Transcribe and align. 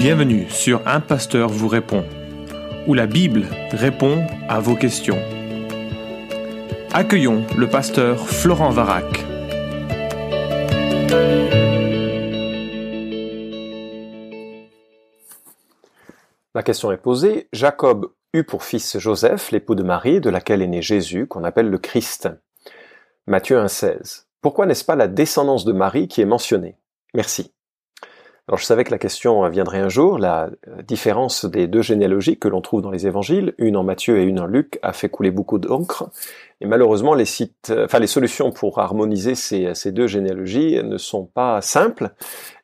Bienvenue 0.00 0.48
sur 0.48 0.80
Un 0.88 1.00
Pasteur 1.00 1.50
vous 1.50 1.68
répond, 1.68 2.06
où 2.86 2.94
la 2.94 3.06
Bible 3.06 3.44
répond 3.70 4.26
à 4.48 4.58
vos 4.58 4.74
questions. 4.74 5.18
Accueillons 6.90 7.44
le 7.58 7.68
pasteur 7.68 8.26
Florent 8.26 8.70
Varac. 8.70 9.04
La 16.54 16.62
question 16.62 16.90
est 16.92 16.96
posée. 16.96 17.50
Jacob 17.52 18.10
eut 18.32 18.44
pour 18.44 18.64
fils 18.64 18.98
Joseph, 18.98 19.50
l'époux 19.50 19.74
de 19.74 19.82
Marie, 19.82 20.22
de 20.22 20.30
laquelle 20.30 20.62
est 20.62 20.66
né 20.66 20.80
Jésus, 20.80 21.26
qu'on 21.26 21.44
appelle 21.44 21.68
le 21.68 21.76
Christ. 21.76 22.30
Matthieu 23.26 23.58
1,16. 23.58 24.24
Pourquoi 24.40 24.64
n'est-ce 24.64 24.86
pas 24.86 24.96
la 24.96 25.08
descendance 25.08 25.66
de 25.66 25.74
Marie 25.74 26.08
qui 26.08 26.22
est 26.22 26.24
mentionnée? 26.24 26.78
Merci. 27.12 27.52
Alors 28.50 28.58
je 28.58 28.64
savais 28.64 28.82
que 28.82 28.90
la 28.90 28.98
question 28.98 29.48
viendrait 29.48 29.78
un 29.78 29.88
jour. 29.88 30.18
La 30.18 30.50
différence 30.82 31.44
des 31.44 31.68
deux 31.68 31.82
généalogies 31.82 32.36
que 32.36 32.48
l'on 32.48 32.60
trouve 32.60 32.82
dans 32.82 32.90
les 32.90 33.06
évangiles, 33.06 33.54
une 33.58 33.76
en 33.76 33.84
Matthieu 33.84 34.18
et 34.18 34.24
une 34.24 34.40
en 34.40 34.46
Luc, 34.46 34.80
a 34.82 34.92
fait 34.92 35.08
couler 35.08 35.30
beaucoup 35.30 35.60
d'encre. 35.60 36.10
Et 36.60 36.66
malheureusement, 36.66 37.14
les 37.14 37.26
sites, 37.26 37.72
enfin 37.84 38.00
les 38.00 38.08
solutions 38.08 38.50
pour 38.50 38.80
harmoniser 38.80 39.36
ces, 39.36 39.92
deux 39.92 40.08
généalogies 40.08 40.82
ne 40.82 40.98
sont 40.98 41.26
pas 41.26 41.60
simples 41.60 42.10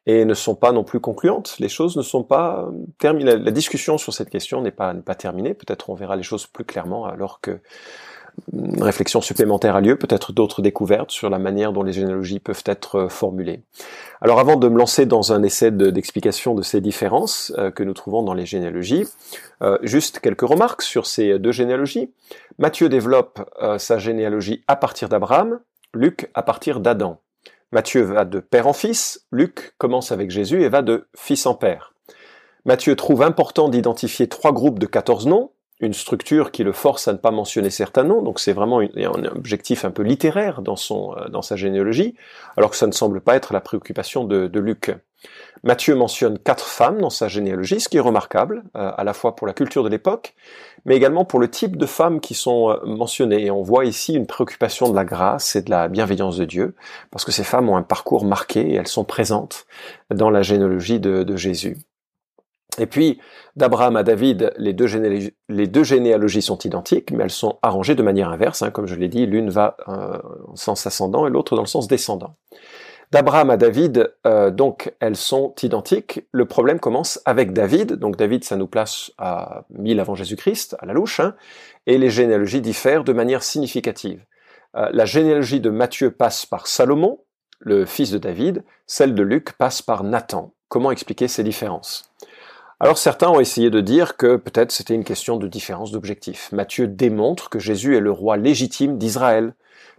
et 0.07 0.24
ne 0.24 0.34
sont 0.34 0.57
pas 0.57 0.73
non 0.73 0.83
plus 0.83 0.98
concluantes. 0.98 1.55
Les 1.60 1.69
choses 1.69 1.96
ne 1.96 2.02
sont 2.02 2.24
pas 2.24 2.68
terminées. 2.98 3.37
La, 3.37 3.52
discussion 3.52 3.96
sur 3.96 4.12
cette 4.12 4.29
question 4.29 4.62
n'est 4.62 4.73
pas, 4.73 4.93
pas 4.93 5.15
terminée. 5.15 5.55
Peut-être 5.55 5.88
on 5.88 5.95
verra 5.95 6.16
les 6.16 6.24
choses 6.24 6.48
plus 6.48 6.65
clairement 6.65 7.07
alors 7.07 7.41
que 7.41 7.60
une 8.52 8.82
réflexion 8.82 9.21
supplémentaire 9.21 9.77
a 9.77 9.80
lieu, 9.80 9.96
peut-être 9.96 10.32
d'autres 10.32 10.62
découvertes 10.62 11.10
sur 11.10 11.30
la 11.30 11.38
manière 11.38 11.73
dont 11.73 11.82
les 11.82 11.93
généalogies 11.93 12.38
peuvent 12.38 12.62
être 12.66 12.96
euh, 12.96 13.09
formulées. 13.09 13.62
Alors 14.20 14.41
avant 14.41 14.56
de 14.56 14.69
me 14.69 14.79
lancer 14.79 15.06
dans 15.06 15.33
un 15.33 15.43
essai 15.43 15.70
d'explication 15.70 16.55
de, 16.55 16.62
ces 16.62 16.80
différences 16.80 17.52
euh, 17.59 17.70
que 17.70 17.83
nous 17.83 17.93
trouvons 17.93 18.23
dans 18.23 18.34
les 18.34 18.47
généalogies, 18.47 19.07
euh, 19.62 19.79
juste 19.83 20.21
quelques 20.21 20.49
remarques 20.49 20.82
sur 20.82 21.07
ces 21.07 21.38
deux 21.38 21.52
généalogies. 21.52 22.13
Matthieu 22.59 22.88
développe 22.88 23.40
sa 23.79 23.99
généalogie 23.99 24.65
à 24.66 24.77
partir 24.77 25.09
d'Abraham, 25.09 25.60
Luc 25.93 26.30
à 26.35 26.43
partir 26.43 26.80
d'Adam. 26.80 27.21
Matthieu 27.73 28.02
va 28.02 28.24
de 28.24 28.40
père 28.40 28.66
en 28.66 28.73
fils, 28.73 29.27
Luc 29.32 29.74
commence 29.79 30.13
avec 30.13 30.30
Jésus 30.30 30.62
et 30.62 30.68
va 30.68 30.83
de 30.83 31.09
fils 31.15 31.46
en 31.46 31.55
père. 31.55 31.93
Matthieu 32.65 32.96
trouve 32.96 33.23
important 33.23 33.68
d'identifier 33.68 34.29
trois 34.29 34.52
groupes 34.52 34.79
de 34.79 34.87
14 34.87 35.27
noms, 35.27 35.52
une 35.80 35.93
structure 35.93 36.52
qui 36.52 36.65
le 36.65 36.73
force 36.73 37.07
à 37.07 37.13
ne 37.13 37.19
pas 37.19 37.30
mentionner 37.30 37.71
certains 37.71 38.05
noms, 38.05 38.23
donc 38.23 38.41
c'est 38.41 38.52
vraiment 38.52 38.80
un 38.80 39.24
objectif 39.24 39.85
un 39.85 39.91
peu 39.91 40.02
littéraire 40.02 40.63
dans, 40.63 40.77
son, 40.77 41.15
euh, 41.16 41.29
dans 41.29 41.43
sa 41.43 41.57
généalogie, 41.57 42.15
alors 42.57 42.71
que 42.71 42.77
ça 42.77 42.87
ne 42.87 42.93
semble 42.93 43.21
pas 43.21 43.37
être 43.37 43.52
la 43.52 43.60
préoccupation 43.60 44.24
de, 44.24 44.59
Luc. 44.59 44.96
Matthieu 45.65 45.95
mentionne 45.95 46.38
quatre 46.38 46.66
femmes 46.66 47.01
dans 47.01 47.10
sa 47.10 47.29
généalogie, 47.29 47.79
ce 47.79 47.91
qui 47.91 47.99
est 47.99 48.01
remarquable, 48.01 48.63
euh, 48.74 48.91
à 48.96 49.05
la 49.05 49.13
fois 49.13 49.37
pour 49.37 49.46
la 49.46 49.52
culture 49.52 49.85
de 49.85 49.91
l'époque, 49.91 50.35
mais 50.87 50.96
également 50.96 51.27
pour 51.27 51.41
le 51.41 51.51
type 51.51 51.77
de 51.77 51.85
femmes 51.85 52.21
qui 52.21 52.33
sont 52.33 52.71
euh, 52.71 52.77
mentionnées. 52.87 53.45
Et 53.45 53.51
on 53.51 53.63
voit 53.63 53.85
ici 53.85 54.15
une 54.15 54.27
préoccupation 54.27 54.88
de 54.88 54.95
la 54.95 55.05
grâce 55.05 55.57
et 55.57 55.63
de 55.63 55.71
la 55.71 55.88
bienveillance 55.88 56.38
de 56.38 56.46
Dieu, 56.46 56.74
parce 57.11 57.27
que 57.27 57.33
ces 57.33 57.45
femmes 57.45 57.68
ont 57.68 57.77
un 57.77 57.83
parcours 57.83 58.24
marqué 58.24 58.61
et 58.61 58.74
elles 58.77 58.88
sont 58.88 59.05
présentes 59.05 59.66
dans 60.11 60.30
la 60.30 60.40
généalogie 60.40 61.01
de 61.01 61.37
Jésus. 61.37 61.77
Et 62.79 62.87
puis, 62.87 63.19
d'Abraham 63.57 63.96
à 63.96 64.03
David, 64.03 64.53
les 64.59 64.72
deux, 64.72 64.87
généalogies, 65.84 66.43
sont 66.43 66.59
identiques, 66.59 67.10
mais 67.10 67.25
elles 67.25 67.31
sont 67.31 67.59
arrangées 67.62 67.94
de 67.94 68.03
manière 68.03 68.28
inverse. 68.28 68.62
Hein, 68.62 68.71
comme 68.71 68.87
je 68.87 68.94
l'ai 68.94 69.09
dit, 69.09 69.27
l'une 69.27 69.50
va 69.50 69.77
euh, 69.88 70.19
en 70.47 70.56
sens 70.56 70.87
ascendant 70.87 71.27
et 71.27 71.31
l'autre 71.31 71.56
dans 71.56 71.62
le 71.62 71.69
sens 71.69 71.88
descendant. 71.88 72.37
D'Abraham 73.12 73.50
à 73.50 73.56
David, 73.56 74.12
euh, 74.27 74.50
donc, 74.50 74.93
elles 75.00 75.16
sont 75.16 75.55
identiques. 75.62 76.27
Le 76.33 76.44
problème 76.44 76.81
commence 76.81 77.21
avec 77.25 77.53
David. 77.53 77.94
Donc, 77.94 78.16
David, 78.16 78.44
ça 78.44 78.56
nous 78.56 78.66
place 78.66 79.12
à 79.16 79.65
1000 79.71 80.00
avant 80.00 80.16
Jésus-Christ, 80.16 80.77
à 80.81 80.87
la 80.87 80.93
louche, 80.93 81.21
hein, 81.21 81.34
et 81.87 81.99
les 81.99 82.11
généalogies 82.11 82.61
diffèrent 82.61 83.05
de 83.05 83.12
manière 83.12 83.43
significative. 83.43 84.25
Euh, 84.77 84.89
la 84.93 85.05
généalogie 85.05 85.61
de 85.61 85.71
Matthieu 85.71 86.11
passe 86.11 86.47
par 86.47 86.67
Salomon, 86.67 87.21
le 87.61 87.87
fils 87.87 88.11
de 88.11 88.19
David. 88.19 88.65
Celle 88.87 89.15
de 89.15 89.23
Luc 89.23 89.53
passe 89.53 89.83
par 89.83 90.05
Nathan. 90.05 90.53
Comment 90.69 90.91
expliquer 90.91 91.29
ces 91.29 91.45
différences? 91.45 92.12
Alors 92.78 92.98
certains 92.98 93.31
ont 93.31 93.41
essayé 93.41 93.70
de 93.70 93.81
dire 93.81 94.16
que 94.16 94.37
peut-être 94.37 94.72
c'était 94.72 94.94
une 94.94 95.04
question 95.04 95.37
de 95.37 95.48
différence 95.48 95.92
d'objectif. 95.92 96.50
Matthieu 96.53 96.87
démontre 96.87 97.48
que 97.48 97.59
Jésus 97.59 97.97
est 97.97 98.00
le 98.00 98.10
roi 98.10 98.37
légitime 98.37 98.98
d'Israël, 98.98 99.54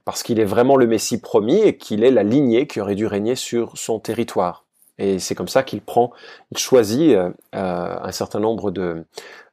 parce 0.06 0.24
qu'il 0.24 0.40
est 0.40 0.46
vraiment 0.46 0.78
le 0.78 0.88
Messie 0.88 1.20
promis 1.20 1.60
et 1.60 1.76
qu'il 1.76 2.04
est 2.04 2.12
la 2.12 2.24
lignée 2.24 2.68
qui 2.68 2.80
aurait 2.80 2.96
dû 2.96 3.08
régner 3.08 3.36
sur 3.36 3.78
son 3.78 4.00
territoire. 4.00 4.64
Et 5.00 5.20
c'est 5.20 5.36
comme 5.36 5.48
ça 5.48 5.64
qu'il 5.64 5.82
prend, 5.82 6.12
il 6.52 6.58
choisit 6.58 7.14
euh, 7.14 7.30
euh, 7.56 7.98
un 8.02 8.12
certain 8.12 8.40
nombre 8.40 8.72
de 8.72 9.06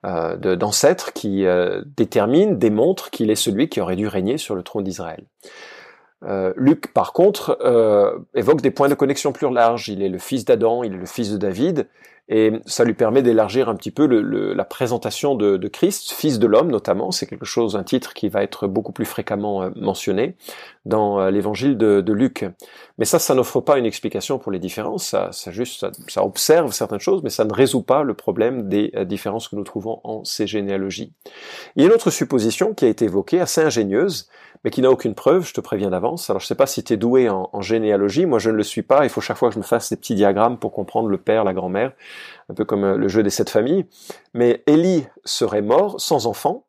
euh, 0.07 0.57
d'ancêtres 0.57 1.13
qui 1.13 1.45
déterminent, 1.97 2.53
démontrent 2.53 3.11
qu'il 3.11 3.31
est 3.31 3.37
celui 3.37 3.71
qui 3.71 3.81
aurait 3.81 3.97
dû 3.97 4.07
régner 4.07 4.37
sur 4.37 4.55
le 4.55 4.63
trône 4.63 4.85
d'Israël. 4.85 5.25
Luc, 6.57 6.93
par 6.93 7.13
contre, 7.13 7.59
évoque 8.35 8.61
des 8.61 8.71
points 8.71 8.89
de 8.89 8.95
connexion 8.95 9.33
plus 9.33 9.53
larges. 9.53 9.89
Il 9.89 10.03
est 10.03 10.09
le 10.09 10.19
fils 10.19 10.45
d'Adam, 10.45 10.83
il 10.83 10.95
est 10.95 10.99
le 10.99 11.07
fils 11.07 11.31
de 11.31 11.37
David, 11.37 11.87
et 12.29 12.53
ça 12.65 12.85
lui 12.85 12.95
permet 12.95 13.21
d'élargir 13.21 13.69
un 13.69 13.75
petit 13.75 13.91
peu 13.91 14.07
le, 14.07 14.55
la 14.55 14.65
présentation 14.65 15.35
de, 15.35 15.59
de, 15.59 15.69
Christ, 15.69 16.11
fils 16.11 16.39
de 16.39 16.47
l'homme 16.47 16.71
notamment. 16.71 17.11
C'est 17.11 17.27
quelque 17.27 17.45
chose, 17.45 17.77
un 17.77 17.83
titre 17.83 18.15
qui 18.15 18.31
va 18.31 18.43
être 18.43 18.67
beaucoup 18.67 18.93
plus 18.93 19.05
fréquemment 19.05 19.63
euh, 19.63 19.71
mentionné 19.77 20.37
dans 20.87 21.21
euh, 21.21 21.31
l'évangile 21.31 21.77
de, 21.77 22.01
de, 22.01 22.13
Luc. 22.15 22.47
Mais 22.97 23.05
ça, 23.05 23.19
ça 23.19 23.35
n'offre 23.35 23.61
pas 23.61 23.77
une 23.77 23.85
explication 23.85 24.39
pour 24.39 24.53
les 24.53 24.59
différences. 24.59 25.07
Ça, 25.07 25.33
ça 25.33 25.51
juste, 25.51 25.87
ça, 26.09 26.25
observe 26.25 26.73
certaines 26.73 26.99
choses, 26.99 27.23
mais 27.23 27.31
ça 27.31 27.45
ne 27.45 27.53
résout 27.53 27.83
pas 27.83 28.03
le 28.03 28.15
problème 28.15 28.71
des 28.71 28.91
euh, 28.97 29.05
différences 29.05 29.49
que 29.49 29.57
nous 29.57 29.65
trouvons 29.65 30.01
en 30.03 30.25
ces 30.25 30.47
généalogies. 30.47 31.13
Il 31.77 31.83
y 31.83 31.85
a 31.85 31.89
une 31.89 31.95
autre 31.95 32.11
supposition 32.11 32.73
qui 32.73 32.87
a 32.87 32.89
été 32.89 33.05
évoquée, 33.05 33.41
assez 33.41 33.61
ingénieuse, 33.61 34.31
mais 34.65 34.71
qui 34.71 34.81
n'a 34.81 34.91
aucune 34.91 35.15
preuve, 35.15 35.47
je 35.47 35.53
te 35.53 35.61
préviens 35.61 35.91
d'avance. 35.91 36.31
Alors 36.31 36.41
je 36.41 36.47
sais 36.47 36.55
pas 36.55 36.67
si 36.67 36.83
tu 36.83 36.95
es 36.95 36.97
doué 36.97 37.29
en, 37.29 37.61
généalogie, 37.61 38.25
moi 38.25 38.39
je 38.39 38.51
ne 38.51 38.57
le 38.57 38.63
suis 38.63 38.83
pas, 38.83 39.05
il 39.05 39.11
faut 39.11 39.21
chaque 39.21 39.37
fois 39.37 39.51
que 39.51 39.55
je 39.55 39.59
me 39.59 39.65
fasse 39.65 39.91
des 39.91 39.97
petits 39.97 40.15
diagrammes 40.15 40.59
pour 40.59 40.73
comprendre 40.73 41.09
le 41.09 41.19
père, 41.19 41.45
la 41.45 41.53
grand-mère, 41.53 41.93
un 42.49 42.55
peu 42.55 42.65
comme 42.65 42.85
euh, 42.85 42.97
le 42.97 43.09
jeu 43.09 43.23
des 43.23 43.31
sept 43.31 43.51
familles. 43.51 43.87
Mais 44.33 44.63
Élie 44.67 45.07
serait 45.25 45.63
mort 45.63 46.01
sans 46.01 46.27
enfant, 46.27 46.67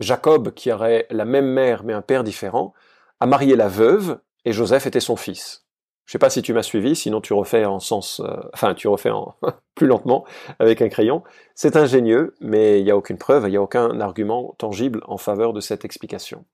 Jacob, 0.00 0.52
qui 0.52 0.70
aurait 0.70 1.06
la 1.10 1.24
même 1.24 1.46
mère 1.46 1.82
mais 1.82 1.94
un 1.94 2.02
père 2.02 2.24
différent, 2.24 2.74
a 3.20 3.26
marié 3.26 3.56
la 3.56 3.68
veuve, 3.68 4.18
et 4.44 4.52
Joseph 4.52 4.86
était 4.86 5.00
son 5.00 5.16
fils. 5.16 5.64
Je 6.04 6.12
sais 6.12 6.18
pas 6.18 6.30
si 6.30 6.40
tu 6.40 6.54
m'as 6.54 6.62
suivi, 6.62 6.94
sinon 6.94 7.20
tu 7.20 7.32
refais 7.34 7.64
en 7.64 7.80
sens, 7.80 8.20
euh, 8.20 8.36
enfin 8.54 8.74
tu 8.74 8.86
refais 8.88 9.10
plus 9.74 9.86
lentement 9.86 10.24
avec 10.58 10.82
un 10.82 10.88
crayon. 10.88 11.22
C'est 11.54 11.76
ingénieux, 11.76 12.34
mais 12.40 12.80
il 12.80 12.84
n'y 12.84 12.90
a 12.90 12.96
aucune 12.96 13.18
preuve, 13.18 13.44
il 13.46 13.50
n'y 13.50 13.56
a 13.56 13.62
aucun 13.62 13.98
argument 14.00 14.54
tangible 14.58 15.02
en 15.06 15.18
faveur 15.18 15.52
de 15.52 15.60
cette 15.60 15.84
explication. 15.84 16.44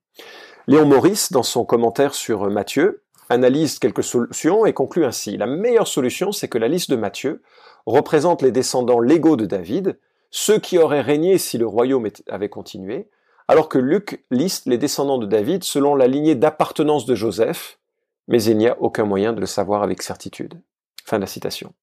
Léon 0.66 0.86
Maurice, 0.86 1.32
dans 1.32 1.42
son 1.42 1.64
commentaire 1.64 2.14
sur 2.14 2.48
Matthieu, 2.50 3.02
analyse 3.28 3.78
quelques 3.78 4.04
solutions 4.04 4.66
et 4.66 4.72
conclut 4.72 5.04
ainsi. 5.04 5.36
La 5.36 5.46
meilleure 5.46 5.88
solution, 5.88 6.32
c'est 6.32 6.48
que 6.48 6.58
la 6.58 6.68
liste 6.68 6.90
de 6.90 6.96
Matthieu 6.96 7.42
représente 7.86 8.42
les 8.42 8.52
descendants 8.52 9.00
légaux 9.00 9.36
de 9.36 9.46
David, 9.46 9.98
ceux 10.30 10.58
qui 10.58 10.78
auraient 10.78 11.00
régné 11.00 11.38
si 11.38 11.58
le 11.58 11.66
royaume 11.66 12.08
avait 12.28 12.48
continué, 12.48 13.08
alors 13.46 13.68
que 13.68 13.78
Luc 13.78 14.24
liste 14.30 14.66
les 14.66 14.78
descendants 14.78 15.18
de 15.18 15.26
David 15.26 15.64
selon 15.64 15.94
la 15.94 16.06
lignée 16.06 16.34
d'appartenance 16.34 17.04
de 17.04 17.14
Joseph, 17.14 17.78
mais 18.26 18.42
il 18.42 18.56
n'y 18.56 18.68
a 18.68 18.80
aucun 18.80 19.04
moyen 19.04 19.32
de 19.32 19.40
le 19.40 19.46
savoir 19.46 19.82
avec 19.82 20.02
certitude. 20.02 20.60
Fin 21.04 21.18
de 21.18 21.22
la 21.22 21.26
citation. 21.26 21.74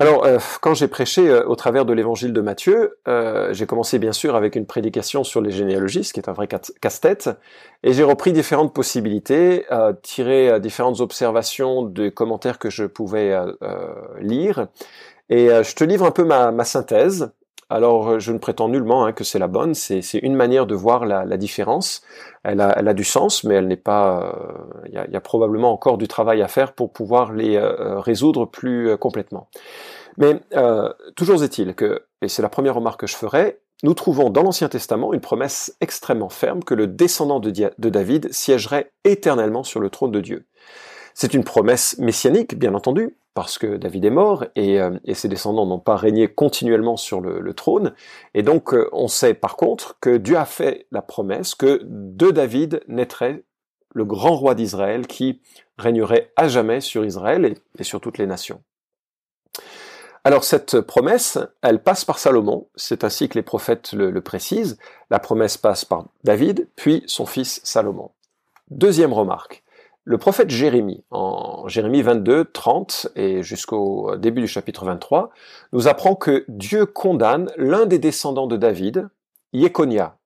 Alors, 0.00 0.24
euh, 0.24 0.38
quand 0.62 0.72
j'ai 0.72 0.88
prêché 0.88 1.28
euh, 1.28 1.44
au 1.46 1.56
travers 1.56 1.84
de 1.84 1.92
l'évangile 1.92 2.32
de 2.32 2.40
Matthieu, 2.40 2.96
euh, 3.06 3.52
j'ai 3.52 3.66
commencé 3.66 3.98
bien 3.98 4.12
sûr 4.12 4.34
avec 4.34 4.56
une 4.56 4.64
prédication 4.64 5.24
sur 5.24 5.42
les 5.42 5.50
généalogies, 5.50 6.04
ce 6.04 6.14
qui 6.14 6.20
est 6.20 6.30
un 6.30 6.32
vrai 6.32 6.48
casse-tête, 6.48 7.28
et 7.82 7.92
j'ai 7.92 8.02
repris 8.02 8.32
différentes 8.32 8.72
possibilités, 8.72 9.66
tiré 10.02 10.58
différentes 10.58 11.00
observations 11.00 11.82
des 11.82 12.12
commentaires 12.12 12.58
que 12.58 12.70
je 12.70 12.84
pouvais 12.84 13.36
lire, 14.20 14.68
et 15.28 15.48
je 15.48 15.74
te 15.74 15.84
livre 15.84 16.06
un 16.06 16.10
peu 16.10 16.24
ma, 16.24 16.50
ma 16.50 16.64
synthèse. 16.64 17.30
Alors, 17.70 18.08
euh, 18.08 18.18
je 18.18 18.32
ne 18.32 18.38
prétends 18.38 18.68
nullement 18.68 19.04
hein, 19.06 19.12
que 19.12 19.22
c'est 19.22 19.38
la 19.38 19.46
bonne. 19.46 19.74
C'est 19.74 20.02
une 20.14 20.34
manière 20.34 20.66
de 20.66 20.74
voir 20.74 21.06
la, 21.06 21.36
différence. 21.36 22.02
Elle 22.42 22.60
a, 22.60 22.94
du 22.94 23.04
sens, 23.04 23.44
mais 23.44 23.54
elle 23.54 23.68
n'est 23.68 23.76
pas. 23.76 24.34
Euh, 24.34 24.82
il 24.86 24.92
y, 24.92 25.16
a, 25.16 25.20
probablement 25.20 25.72
encore 25.72 25.96
du 25.96 26.08
travail 26.08 26.42
à 26.42 26.48
faire 26.48 26.72
pour 26.72 26.92
pouvoir 26.92 27.32
les 27.32 27.56
euh, 27.56 28.00
résoudre 28.00 28.44
plus 28.44 28.96
complètement. 28.98 29.48
Mais 30.18 30.40
toujours 31.14 31.42
est-il 31.44 31.74
que, 31.74 32.04
et 32.20 32.28
c'est 32.28 32.42
la 32.42 32.48
première 32.48 32.74
remarque 32.74 33.00
que 33.00 33.06
je 33.06 33.16
ferai, 33.16 33.60
nous 33.84 33.94
trouvons 33.94 34.28
dans 34.28 34.42
l'Ancien 34.42 34.68
Testament 34.68 35.14
une 35.14 35.20
promesse 35.20 35.76
extrêmement 35.80 36.28
ferme 36.28 36.64
que 36.64 36.74
le 36.74 36.88
descendant 36.88 37.38
de, 37.40 37.50
de 37.50 37.88
David 37.88 38.30
siégerait 38.32 38.92
éternellement 39.04 39.62
sur 39.62 39.80
le 39.80 39.88
trône 39.88 40.10
de 40.10 40.20
Dieu. 40.20 40.46
C'est 41.20 41.34
une 41.34 41.44
promesse 41.44 41.98
messianique, 41.98 42.58
bien 42.58 42.72
entendu, 42.72 43.14
parce 43.34 43.58
que 43.58 43.76
David 43.76 44.06
est 44.06 44.10
mort 44.10 44.46
et, 44.56 44.80
euh, 44.80 44.96
ses 45.12 45.28
descendants 45.28 45.66
n'ont 45.66 45.78
pas 45.78 45.96
régné 45.96 46.28
continuellement 46.28 46.96
sur 46.96 47.20
le, 47.20 47.52
trône. 47.52 47.92
Et 48.32 48.42
donc 48.42 48.72
euh, 48.72 48.88
on 48.92 49.06
sait 49.06 49.34
par 49.34 49.56
contre 49.56 49.98
que 50.00 50.16
Dieu 50.16 50.38
a 50.38 50.46
fait 50.46 50.86
la 50.90 51.02
promesse 51.02 51.54
que 51.54 51.82
de 51.84 52.30
David 52.30 52.80
naîtrait 52.88 53.44
le 53.92 54.06
grand 54.06 54.34
roi 54.34 54.54
d'Israël 54.54 55.06
qui 55.06 55.42
régnerait 55.76 56.32
à 56.36 56.48
jamais 56.48 56.80
sur 56.80 57.04
Israël 57.04 57.54
et, 57.78 57.84
sur 57.84 58.00
toutes 58.00 58.16
les 58.16 58.26
nations. 58.26 58.62
Alors 60.24 60.42
cette 60.42 60.80
promesse, 60.80 61.38
elle 61.60 61.82
passe 61.82 62.06
par 62.06 62.18
Salomon, 62.18 62.66
c'est 62.76 63.04
ainsi 63.04 63.28
que 63.28 63.34
les 63.34 63.42
prophètes 63.42 63.92
le, 63.92 64.10
le, 64.10 64.22
précisent. 64.22 64.78
La 65.10 65.18
promesse 65.18 65.58
passe 65.58 65.84
par 65.84 66.06
David, 66.24 66.66
puis 66.76 67.04
son 67.06 67.26
fils 67.26 67.60
Salomon. 67.62 68.10
Deuxième 68.70 69.12
remarque, 69.12 69.62
le 70.10 70.18
prophète 70.18 70.50
Jérémie, 70.50 71.04
en 71.12 71.68
Jérémie 71.68 72.02
22, 72.02 72.46
30 72.46 73.10
et 73.14 73.44
jusqu'au 73.44 74.16
début 74.16 74.40
du 74.40 74.48
chapitre 74.48 74.84
23, 74.84 75.30
nous 75.72 75.86
apprend 75.86 76.16
que 76.16 76.44
Dieu 76.48 76.84
condamne 76.84 77.48
l'un 77.56 77.86
des 77.86 78.00
descendants 78.00 78.48
de 78.48 78.56
David, 78.56 79.08
Yekonia. 79.52 80.18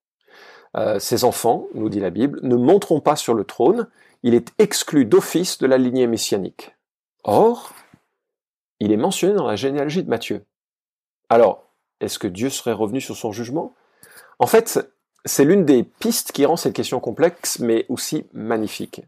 Euh, 0.74 0.98
ses 0.98 1.24
enfants, 1.24 1.66
nous 1.74 1.90
dit 1.90 2.00
la 2.00 2.08
Bible, 2.08 2.40
ne 2.42 2.56
monteront 2.56 3.00
pas 3.00 3.14
sur 3.14 3.34
le 3.34 3.44
trône, 3.44 3.86
il 4.22 4.32
est 4.32 4.54
exclu 4.58 5.04
d'office 5.04 5.58
de 5.58 5.66
la 5.66 5.76
lignée 5.76 6.06
messianique. 6.06 6.74
Or, 7.22 7.74
il 8.80 8.90
est 8.90 8.96
mentionné 8.96 9.34
dans 9.34 9.46
la 9.46 9.56
généalogie 9.56 10.02
de 10.02 10.08
Matthieu. 10.08 10.46
Alors, 11.28 11.62
est-ce 12.00 12.18
que 12.18 12.26
Dieu 12.26 12.48
serait 12.48 12.72
revenu 12.72 13.02
sur 13.02 13.16
son 13.16 13.32
jugement? 13.32 13.74
En 14.38 14.46
fait, 14.46 14.90
c'est 15.26 15.44
l'une 15.44 15.66
des 15.66 15.82
pistes 15.82 16.32
qui 16.32 16.46
rend 16.46 16.56
cette 16.56 16.72
question 16.72 17.00
complexe, 17.00 17.58
mais 17.58 17.84
aussi 17.90 18.24
magnifique. 18.32 19.02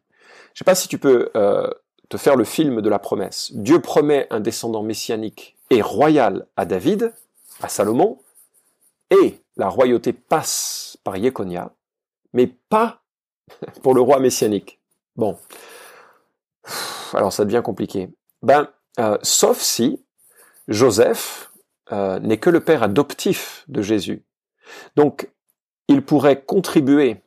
Je 0.56 0.62
ne 0.62 0.64
sais 0.64 0.70
pas 0.70 0.74
si 0.74 0.88
tu 0.88 0.96
peux 0.96 1.30
euh, 1.36 1.68
te 2.08 2.16
faire 2.16 2.34
le 2.34 2.44
film 2.44 2.80
de 2.80 2.88
la 2.88 2.98
promesse. 2.98 3.52
Dieu 3.52 3.78
promet 3.82 4.26
un 4.30 4.40
descendant 4.40 4.82
messianique 4.82 5.54
et 5.68 5.82
royal 5.82 6.46
à 6.56 6.64
David, 6.64 7.12
à 7.60 7.68
Salomon, 7.68 8.22
et 9.10 9.42
la 9.58 9.68
royauté 9.68 10.14
passe 10.14 10.96
par 11.04 11.18
Yekonia, 11.18 11.74
mais 12.32 12.46
pas 12.46 13.02
pour 13.82 13.92
le 13.92 14.00
roi 14.00 14.18
messianique. 14.18 14.80
Bon, 15.14 15.36
alors 17.12 17.34
ça 17.34 17.44
devient 17.44 17.60
compliqué. 17.62 18.08
Ben, 18.40 18.66
euh, 18.98 19.18
sauf 19.20 19.60
si 19.60 20.02
Joseph 20.68 21.52
euh, 21.92 22.18
n'est 22.20 22.38
que 22.38 22.48
le 22.48 22.60
père 22.60 22.82
adoptif 22.82 23.62
de 23.68 23.82
Jésus. 23.82 24.24
Donc, 24.96 25.30
il 25.88 26.00
pourrait 26.00 26.42
contribuer 26.42 27.20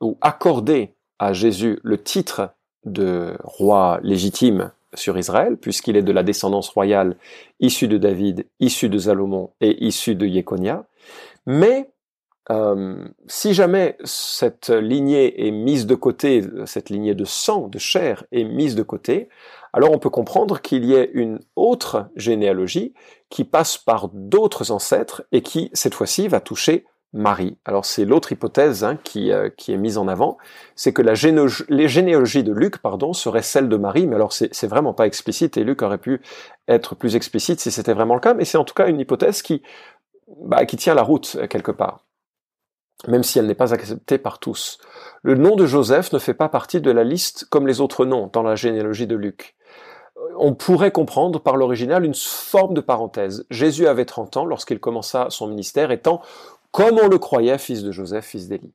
ou 0.00 0.16
accorder 0.22 0.94
à 1.18 1.34
Jésus 1.34 1.78
le 1.82 2.02
titre 2.02 2.54
de 2.84 3.36
roi 3.44 4.00
légitime 4.02 4.72
sur 4.94 5.18
Israël, 5.18 5.56
puisqu'il 5.56 5.96
est 5.96 6.02
de 6.02 6.12
la 6.12 6.22
descendance 6.22 6.68
royale 6.68 7.16
issue 7.60 7.88
de 7.88 7.98
David, 7.98 8.46
issue 8.58 8.88
de 8.88 8.98
Salomon 8.98 9.50
et 9.60 9.84
issue 9.84 10.14
de 10.14 10.26
Yekonia. 10.26 10.84
Mais 11.46 11.90
euh, 12.50 13.04
si 13.28 13.54
jamais 13.54 13.96
cette 14.04 14.70
lignée 14.70 15.46
est 15.46 15.52
mise 15.52 15.86
de 15.86 15.94
côté, 15.94 16.42
cette 16.66 16.90
lignée 16.90 17.14
de 17.14 17.24
sang, 17.24 17.68
de 17.68 17.78
chair 17.78 18.24
est 18.32 18.44
mise 18.44 18.74
de 18.74 18.82
côté, 18.82 19.28
alors 19.72 19.92
on 19.92 19.98
peut 19.98 20.10
comprendre 20.10 20.60
qu'il 20.60 20.84
y 20.84 20.94
ait 20.94 21.10
une 21.12 21.38
autre 21.54 22.08
généalogie 22.16 22.94
qui 23.28 23.44
passe 23.44 23.78
par 23.78 24.08
d'autres 24.12 24.72
ancêtres 24.72 25.22
et 25.30 25.42
qui, 25.42 25.70
cette 25.74 25.94
fois-ci, 25.94 26.26
va 26.26 26.40
toucher 26.40 26.86
Marie. 27.12 27.58
Alors 27.64 27.84
c'est 27.84 28.04
l'autre 28.04 28.30
hypothèse 28.30 28.84
hein, 28.84 28.96
qui, 29.02 29.32
euh, 29.32 29.50
qui, 29.56 29.72
est 29.72 29.76
mise 29.76 29.98
en 29.98 30.06
avant, 30.06 30.38
c'est 30.76 30.92
que 30.92 31.02
la 31.02 31.14
les 31.68 31.88
généalogies 31.88 32.44
de 32.44 32.52
Luc, 32.52 32.78
pardon, 32.78 33.12
seraient 33.12 33.42
celles 33.42 33.68
de 33.68 33.76
Marie, 33.76 34.06
mais 34.06 34.14
alors 34.14 34.32
c'est 34.32 34.66
vraiment 34.66 34.94
pas 34.94 35.06
explicite 35.06 35.56
et 35.56 35.64
Luc 35.64 35.82
aurait 35.82 35.98
pu 35.98 36.20
être 36.68 36.94
plus 36.94 37.16
explicite 37.16 37.60
si 37.60 37.72
c'était 37.72 37.94
vraiment 37.94 38.14
le 38.14 38.20
cas, 38.20 38.34
mais 38.34 38.44
c'est 38.44 38.58
en 38.58 38.64
tout 38.64 38.74
cas 38.74 38.86
une 38.86 39.00
hypothèse 39.00 39.42
qui, 39.42 39.62
bah, 40.28 40.64
qui 40.66 40.76
tient 40.76 40.94
la 40.94 41.02
route 41.02 41.36
euh, 41.40 41.48
quelque 41.48 41.72
part, 41.72 42.04
même 43.08 43.24
si 43.24 43.40
elle 43.40 43.46
n'est 43.46 43.54
pas 43.54 43.74
acceptée 43.74 44.18
par 44.18 44.38
tous. 44.38 44.78
Le 45.22 45.34
nom 45.34 45.56
de 45.56 45.66
Joseph 45.66 46.12
ne 46.12 46.18
fait 46.20 46.34
pas 46.34 46.48
partie 46.48 46.80
de 46.80 46.92
la 46.92 47.02
liste 47.02 47.44
comme 47.50 47.66
les 47.66 47.80
autres 47.80 48.04
noms 48.04 48.30
dans 48.32 48.42
la 48.42 48.54
généalogie 48.54 49.08
de 49.08 49.16
Luc 49.16 49.56
on 50.38 50.54
pourrait 50.54 50.90
comprendre 50.90 51.40
par 51.40 51.56
l'original 51.56 52.04
une 52.04 52.14
forme 52.14 52.74
de 52.74 52.80
parenthèse. 52.80 53.46
Jésus 53.50 53.86
avait 53.86 54.04
30 54.04 54.36
ans 54.36 54.44
lorsqu'il 54.44 54.78
commença 54.78 55.26
son 55.30 55.46
ministère, 55.48 55.90
étant 55.90 56.20
comme 56.70 56.98
on 57.02 57.08
le 57.08 57.18
croyait, 57.18 57.58
fils 57.58 57.82
de 57.82 57.92
Joseph, 57.92 58.26
fils 58.26 58.48
d'Élie. 58.48 58.74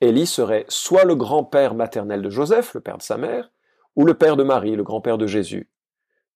Élie 0.00 0.26
serait 0.26 0.64
soit 0.68 1.04
le 1.04 1.14
grand-père 1.14 1.74
maternel 1.74 2.22
de 2.22 2.30
Joseph, 2.30 2.74
le 2.74 2.80
père 2.80 2.98
de 2.98 3.02
sa 3.02 3.16
mère, 3.16 3.50
ou 3.94 4.04
le 4.04 4.14
père 4.14 4.36
de 4.36 4.42
Marie, 4.42 4.74
le 4.74 4.82
grand-père 4.82 5.18
de 5.18 5.26
Jésus. 5.26 5.68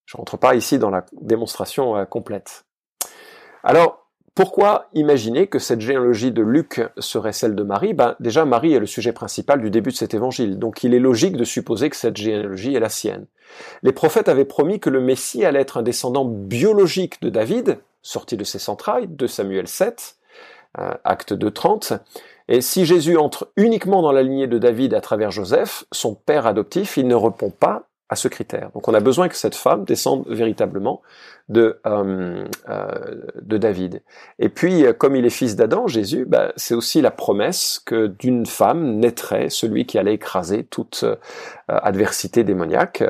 Je 0.05 0.15
ne 0.15 0.19
rentre 0.19 0.37
pas 0.37 0.55
ici 0.55 0.79
dans 0.79 0.89
la 0.89 1.05
démonstration 1.21 1.97
euh, 1.97 2.05
complète. 2.05 2.65
Alors, 3.63 4.07
pourquoi 4.35 4.87
imaginer 4.93 5.47
que 5.47 5.57
cette 5.57 5.81
généalogie 5.81 6.31
de 6.31 6.43
Luc 6.43 6.79
serait 6.99 7.33
celle 7.33 7.55
de 7.55 7.63
Marie? 7.63 7.93
Ben, 7.93 8.15
Déjà, 8.19 8.45
Marie 8.45 8.73
est 8.73 8.79
le 8.79 8.85
sujet 8.85 9.11
principal 9.11 9.59
du 9.59 9.71
début 9.71 9.89
de 9.89 9.95
cet 9.95 10.13
évangile, 10.13 10.59
donc 10.59 10.83
il 10.83 10.93
est 10.93 10.99
logique 10.99 11.35
de 11.35 11.43
supposer 11.43 11.89
que 11.89 11.95
cette 11.95 12.15
généalogie 12.15 12.75
est 12.75 12.79
la 12.79 12.89
sienne. 12.89 13.25
Les 13.81 13.91
prophètes 13.91 14.29
avaient 14.29 14.45
promis 14.45 14.79
que 14.79 14.91
le 14.91 15.01
Messie 15.01 15.43
allait 15.43 15.61
être 15.61 15.77
un 15.77 15.81
descendant 15.81 16.23
biologique 16.23 17.19
de 17.21 17.29
David, 17.29 17.79
sorti 18.03 18.37
de 18.37 18.43
ses 18.43 18.69
entrailles, 18.69 19.07
de 19.07 19.25
Samuel 19.25 19.67
7, 19.67 20.17
euh, 20.79 20.93
acte 21.03 21.33
2.30. 21.33 21.99
Et 22.47 22.61
si 22.61 22.85
Jésus 22.85 23.17
entre 23.17 23.51
uniquement 23.57 24.01
dans 24.01 24.11
la 24.11 24.23
lignée 24.23 24.47
de 24.47 24.57
David 24.57 24.93
à 24.93 25.01
travers 25.01 25.31
Joseph, 25.31 25.85
son 25.91 26.15
père 26.15 26.47
adoptif, 26.47 26.97
il 26.97 27.07
ne 27.07 27.15
répond 27.15 27.49
pas 27.49 27.83
à 28.09 28.15
ce 28.15 28.29
critère. 28.29 28.71
Donc 28.73 28.87
on 28.87 28.93
a 28.93 29.01
besoin 29.01 29.27
que 29.27 29.35
cette 29.35 29.55
femme 29.55 29.83
descende 29.83 30.25
véritablement 30.29 31.01
de, 31.49 31.81
euh, 31.85 32.45
euh, 32.69 32.89
de 33.41 33.57
David. 33.57 34.01
Et 34.39 34.47
puis, 34.47 34.85
comme 34.97 35.17
il 35.17 35.25
est 35.25 35.29
fils 35.29 35.57
d'Adam, 35.57 35.87
Jésus, 35.87 36.23
bah, 36.25 36.53
c'est 36.55 36.73
aussi 36.73 37.01
la 37.01 37.11
promesse 37.11 37.81
que 37.85 38.07
d'une 38.07 38.45
femme 38.45 38.95
naîtrait 38.95 39.49
celui 39.49 39.85
qui 39.85 39.97
allait 39.97 40.13
écraser 40.13 40.63
toute 40.63 41.03
adversité 41.67 42.45
démoniaque 42.45 43.03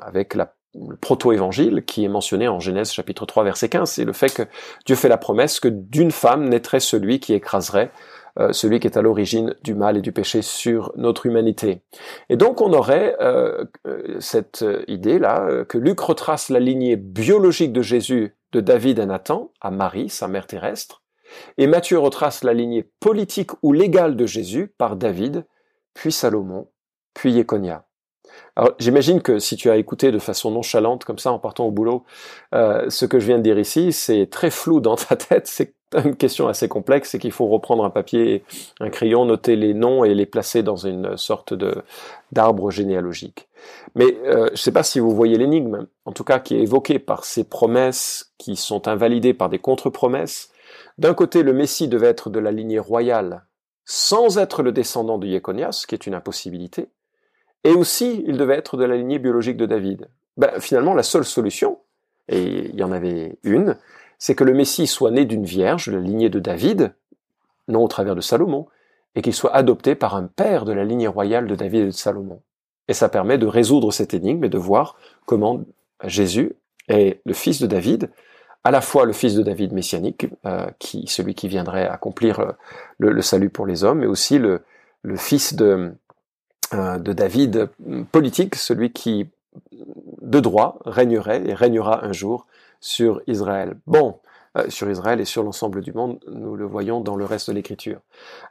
avec 0.00 0.34
la 0.34 0.55
le 0.88 0.96
proto-évangile 0.96 1.84
qui 1.84 2.04
est 2.04 2.08
mentionné 2.08 2.48
en 2.48 2.60
Genèse 2.60 2.92
chapitre 2.92 3.26
3 3.26 3.44
verset 3.44 3.68
15, 3.68 3.90
c'est 3.90 4.04
le 4.04 4.12
fait 4.12 4.32
que 4.32 4.42
Dieu 4.84 4.96
fait 4.96 5.08
la 5.08 5.16
promesse 5.16 5.60
que 5.60 5.68
d'une 5.68 6.10
femme 6.10 6.48
naîtrait 6.48 6.80
celui 6.80 7.20
qui 7.20 7.34
écraserait 7.34 7.90
euh, 8.38 8.52
celui 8.52 8.80
qui 8.80 8.86
est 8.86 8.98
à 8.98 9.02
l'origine 9.02 9.54
du 9.64 9.74
mal 9.74 9.96
et 9.96 10.02
du 10.02 10.12
péché 10.12 10.42
sur 10.42 10.92
notre 10.96 11.24
humanité. 11.24 11.80
Et 12.28 12.36
donc 12.36 12.60
on 12.60 12.72
aurait 12.72 13.16
euh, 13.20 13.64
euh, 13.86 14.16
cette 14.20 14.64
idée-là 14.88 15.64
que 15.64 15.78
Luc 15.78 16.00
retrace 16.00 16.50
la 16.50 16.60
lignée 16.60 16.96
biologique 16.96 17.72
de 17.72 17.82
Jésus 17.82 18.36
de 18.52 18.60
David 18.60 19.00
à 19.00 19.06
Nathan, 19.06 19.52
à 19.60 19.70
Marie, 19.70 20.10
sa 20.10 20.28
mère 20.28 20.46
terrestre, 20.46 21.02
et 21.58 21.66
Matthieu 21.66 21.98
retrace 21.98 22.44
la 22.44 22.52
lignée 22.52 22.88
politique 23.00 23.50
ou 23.62 23.72
légale 23.72 24.16
de 24.16 24.26
Jésus 24.26 24.68
par 24.78 24.96
David, 24.96 25.46
puis 25.94 26.12
Salomon, 26.12 26.68
puis 27.14 27.32
Yeconia. 27.32 27.85
Alors 28.56 28.74
j'imagine 28.78 29.20
que 29.22 29.38
si 29.38 29.56
tu 29.56 29.70
as 29.70 29.76
écouté 29.76 30.10
de 30.12 30.18
façon 30.18 30.50
nonchalante 30.50 31.04
comme 31.04 31.18
ça 31.18 31.32
en 31.32 31.38
partant 31.38 31.66
au 31.66 31.70
boulot, 31.70 32.04
euh, 32.54 32.88
ce 32.88 33.04
que 33.04 33.18
je 33.18 33.26
viens 33.26 33.38
de 33.38 33.42
dire 33.42 33.58
ici, 33.58 33.92
c'est 33.92 34.26
très 34.30 34.50
flou 34.50 34.80
dans 34.80 34.96
ta 34.96 35.16
tête, 35.16 35.46
c'est 35.46 35.74
une 35.94 36.16
question 36.16 36.48
assez 36.48 36.68
complexe, 36.68 37.10
c'est 37.10 37.18
qu'il 37.18 37.32
faut 37.32 37.46
reprendre 37.46 37.84
un 37.84 37.90
papier, 37.90 38.44
un 38.80 38.90
crayon, 38.90 39.24
noter 39.24 39.56
les 39.56 39.72
noms 39.72 40.04
et 40.04 40.14
les 40.14 40.26
placer 40.26 40.62
dans 40.62 40.76
une 40.76 41.16
sorte 41.16 41.54
de 41.54 41.82
d'arbre 42.32 42.70
généalogique. 42.70 43.48
Mais 43.94 44.16
euh, 44.24 44.46
je 44.48 44.52
ne 44.52 44.56
sais 44.56 44.72
pas 44.72 44.82
si 44.82 45.00
vous 45.00 45.10
voyez 45.10 45.38
l'énigme, 45.38 45.86
en 46.04 46.12
tout 46.12 46.24
cas 46.24 46.38
qui 46.38 46.56
est 46.56 46.62
évoquée 46.62 46.98
par 46.98 47.24
ces 47.24 47.44
promesses 47.44 48.32
qui 48.38 48.56
sont 48.56 48.88
invalidées 48.88 49.34
par 49.34 49.48
des 49.48 49.58
contre-promesses. 49.58 50.50
D'un 50.98 51.14
côté, 51.14 51.42
le 51.42 51.52
Messie 51.52 51.88
devait 51.88 52.08
être 52.08 52.30
de 52.30 52.38
la 52.38 52.52
lignée 52.52 52.78
royale, 52.78 53.44
sans 53.84 54.38
être 54.38 54.62
le 54.62 54.72
descendant 54.72 55.18
de 55.18 55.26
Yéconias, 55.26 55.84
qui 55.86 55.94
est 55.94 56.06
une 56.06 56.14
impossibilité. 56.14 56.88
Et 57.66 57.72
aussi, 57.72 58.22
il 58.28 58.36
devait 58.36 58.54
être 58.54 58.76
de 58.76 58.84
la 58.84 58.96
lignée 58.96 59.18
biologique 59.18 59.56
de 59.56 59.66
David. 59.66 60.08
Ben, 60.36 60.60
finalement, 60.60 60.94
la 60.94 61.02
seule 61.02 61.24
solution, 61.24 61.78
et 62.28 62.70
il 62.70 62.76
y 62.76 62.84
en 62.84 62.92
avait 62.92 63.38
une, 63.42 63.76
c'est 64.18 64.36
que 64.36 64.44
le 64.44 64.54
Messie 64.54 64.86
soit 64.86 65.10
né 65.10 65.24
d'une 65.24 65.44
vierge, 65.44 65.88
de 65.88 65.96
la 65.96 66.00
lignée 66.00 66.30
de 66.30 66.38
David, 66.38 66.94
non 67.66 67.82
au 67.82 67.88
travers 67.88 68.14
de 68.14 68.20
Salomon, 68.20 68.66
et 69.16 69.22
qu'il 69.22 69.34
soit 69.34 69.52
adopté 69.52 69.96
par 69.96 70.14
un 70.14 70.28
père 70.28 70.64
de 70.64 70.72
la 70.72 70.84
lignée 70.84 71.08
royale 71.08 71.48
de 71.48 71.56
David 71.56 71.82
et 71.82 71.86
de 71.86 71.90
Salomon. 71.90 72.40
Et 72.86 72.94
ça 72.94 73.08
permet 73.08 73.36
de 73.36 73.46
résoudre 73.46 73.92
cette 73.92 74.14
énigme 74.14 74.44
et 74.44 74.48
de 74.48 74.58
voir 74.58 74.96
comment 75.24 75.64
Jésus 76.04 76.52
est 76.86 77.20
le 77.24 77.32
fils 77.32 77.60
de 77.60 77.66
David, 77.66 78.10
à 78.62 78.70
la 78.70 78.80
fois 78.80 79.06
le 79.06 79.12
fils 79.12 79.34
de 79.34 79.42
David 79.42 79.72
messianique, 79.72 80.28
euh, 80.44 80.70
celui 81.06 81.34
qui 81.34 81.48
viendrait 81.48 81.88
accomplir 81.88 82.38
euh, 82.38 82.52
le, 82.98 83.22
salut 83.22 83.50
pour 83.50 83.66
les 83.66 83.82
hommes, 83.82 84.00
mais 84.00 84.06
aussi 84.06 84.38
le, 84.38 84.62
fils 85.16 85.54
de, 85.54 85.92
de 86.72 87.12
David 87.12 87.68
politique, 88.12 88.54
celui 88.54 88.92
qui 88.92 89.28
de 90.22 90.40
droit 90.40 90.78
régnerait 90.84 91.42
et 91.46 91.54
régnera 91.54 92.04
un 92.04 92.12
jour 92.12 92.46
sur 92.80 93.22
Israël. 93.26 93.76
Bon, 93.86 94.08
euh, 94.08 94.25
sur 94.68 94.90
Israël 94.90 95.20
et 95.20 95.24
sur 95.24 95.42
l'ensemble 95.42 95.80
du 95.80 95.92
monde. 95.92 96.18
Nous 96.30 96.56
le 96.56 96.64
voyons 96.64 97.00
dans 97.00 97.16
le 97.16 97.24
reste 97.24 97.50
de 97.50 97.54
l'Écriture. 97.54 98.00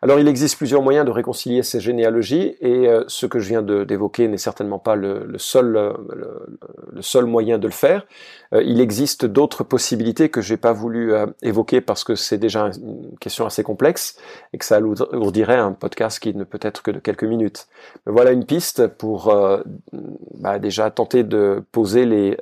Alors 0.02 0.20
il 0.20 0.28
existe 0.28 0.58
plusieurs 0.58 0.82
moyens 0.82 1.06
de 1.06 1.12
réconcilier 1.12 1.64
ces 1.64 1.80
généalogies 1.80 2.56
et 2.60 2.88
euh, 2.88 3.04
ce 3.08 3.26
que 3.26 3.40
je 3.40 3.50
viens 3.50 3.62
d'évoquer 3.62 4.28
n'est 4.28 4.38
certainement 4.38 4.80
pas 4.80 4.96
le, 4.96 5.26
seul, 5.38 5.72
le, 5.74 7.02
seul 7.02 7.26
moyen 7.26 7.58
de 7.58 7.68
le 7.68 7.74
faire. 7.74 8.06
il 8.54 8.80
existe 8.82 9.26
d'autres 9.26 9.64
possibilités 9.64 10.30
que 10.30 10.42
j'ai 10.42 10.58
pas 10.58 10.74
voulu 10.74 11.14
évoquer 11.42 11.82
parce 11.82 12.04
que 12.04 12.16
c'est 12.16 12.38
déjà 12.38 12.70
une 12.78 13.18
question 13.20 13.46
assez 13.46 13.64
complexe 13.64 14.18
et 14.54 14.58
que 14.58 14.66
ça 14.66 14.78
alourdirait 14.78 15.58
un 15.58 15.72
podcast 15.72 16.20
qui 16.20 16.34
ne 16.34 16.44
peut 16.44 16.60
être 16.62 16.84
que 16.84 16.92
de 16.92 17.00
quelques 17.00 17.24
minutes. 17.24 17.68
Mais 18.06 18.14
voilà 18.14 18.32
une 18.32 18.46
piste 18.46 18.88
pour 18.88 19.34
bah, 20.40 20.60
déjà 20.60 20.92
tenter 20.92 21.24
de 21.24 21.64
poser 21.72 22.06
les 22.06 22.38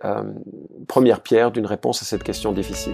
premières 0.88 1.22
pierres 1.22 1.52
d'une 1.52 1.66
réponse 1.66 2.02
à 2.02 2.06
cette 2.06 2.24
question 2.24 2.52
difficile. 2.52 2.94